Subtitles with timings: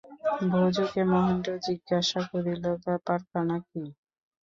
[0.51, 3.83] ভজুকে মহেন্দ্র জিজ্ঞাসা করিল, ব্যাপারখানা কী!